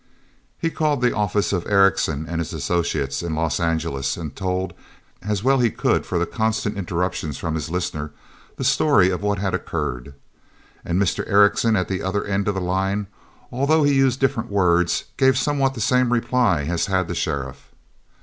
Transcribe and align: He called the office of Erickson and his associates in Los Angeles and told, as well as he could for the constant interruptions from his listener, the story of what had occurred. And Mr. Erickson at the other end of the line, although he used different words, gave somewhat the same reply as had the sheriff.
He 0.57 0.71
called 0.71 0.99
the 1.03 1.15
office 1.15 1.53
of 1.53 1.67
Erickson 1.67 2.25
and 2.27 2.41
his 2.41 2.53
associates 2.53 3.21
in 3.21 3.35
Los 3.35 3.59
Angeles 3.59 4.17
and 4.17 4.35
told, 4.35 4.73
as 5.21 5.43
well 5.43 5.57
as 5.57 5.63
he 5.65 5.69
could 5.69 6.07
for 6.07 6.17
the 6.17 6.25
constant 6.25 6.75
interruptions 6.75 7.37
from 7.37 7.53
his 7.53 7.69
listener, 7.69 8.09
the 8.55 8.63
story 8.63 9.11
of 9.11 9.21
what 9.21 9.37
had 9.37 9.53
occurred. 9.53 10.15
And 10.83 10.99
Mr. 10.99 11.23
Erickson 11.29 11.75
at 11.75 11.87
the 11.87 12.01
other 12.01 12.25
end 12.25 12.47
of 12.47 12.55
the 12.55 12.61
line, 12.61 13.05
although 13.51 13.83
he 13.83 13.93
used 13.93 14.19
different 14.19 14.49
words, 14.49 15.03
gave 15.17 15.37
somewhat 15.37 15.75
the 15.75 15.81
same 15.81 16.11
reply 16.11 16.63
as 16.63 16.87
had 16.87 17.07
the 17.07 17.13
sheriff. 17.13 17.69